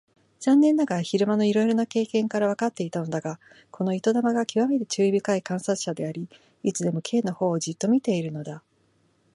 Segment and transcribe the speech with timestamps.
[0.39, 6.27] 残念ながら昼間のいろいろな経験からわかっていたのだが、この糸玉がきわめて注意深い観察者であり、
[6.63, 8.63] いつでも Ｋ のほうをじっと見ているのだ。